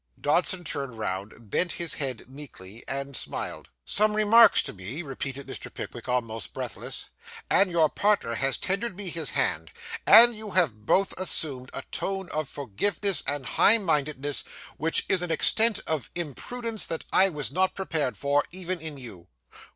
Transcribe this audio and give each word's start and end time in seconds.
Dodson 0.19 0.63
turned 0.63 0.97
round, 0.97 1.51
bent 1.51 1.73
his 1.73 1.93
head 1.93 2.27
meekly, 2.27 2.83
and 2.87 3.15
smiled. 3.15 3.69
'Some 3.85 4.15
remarks 4.15 4.63
to 4.63 4.73
me,' 4.73 5.03
repeated 5.03 5.45
Mr. 5.45 5.71
Pickwick, 5.71 6.09
almost 6.09 6.53
breathless; 6.53 7.07
'and 7.51 7.69
your 7.69 7.87
partner 7.87 8.33
has 8.33 8.57
tendered 8.57 8.97
me 8.97 9.09
his 9.09 9.29
hand, 9.29 9.71
and 10.07 10.33
you 10.35 10.49
have 10.49 10.87
both 10.87 11.13
assumed 11.19 11.69
a 11.71 11.83
tone 11.91 12.29
of 12.29 12.49
forgiveness 12.49 13.21
and 13.27 13.45
high 13.45 13.77
mindedness, 13.77 14.43
which 14.77 15.05
is 15.07 15.21
an 15.21 15.29
extent 15.29 15.81
of 15.85 16.09
impudence 16.15 16.83
that 16.87 17.05
I 17.13 17.29
was 17.29 17.51
not 17.51 17.75
prepared 17.75 18.17
for, 18.17 18.43
even 18.51 18.81
in 18.81 18.97
you. 18.97 19.27